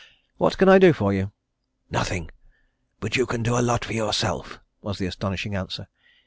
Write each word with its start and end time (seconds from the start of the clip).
What 0.39 0.57
can 0.57 0.67
I 0.67 0.79
do 0.79 0.93
for 0.93 1.13
you?" 1.13 1.31
"Nothing, 1.91 2.31
but 2.99 3.15
you 3.17 3.27
can 3.27 3.43
do 3.43 3.55
a 3.55 3.61
lot 3.61 3.85
for 3.85 3.93
yourself," 3.93 4.59
was 4.81 4.97
the 4.97 5.05
astonishing 5.05 5.53
answer. 5.53 5.89